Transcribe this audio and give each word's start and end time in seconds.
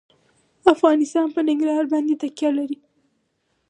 افغانستان 0.73 1.27
په 1.35 1.39
ننګرهار 1.47 1.85
باندې 1.93 2.19
تکیه 2.21 2.49
لري. 2.57 2.77